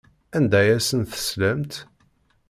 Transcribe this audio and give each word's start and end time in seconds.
Anda 0.37 0.57
ay 0.61 0.69
asen-teslamt? 0.77 1.73